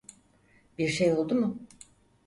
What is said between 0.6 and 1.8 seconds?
Bir şey oldu mu?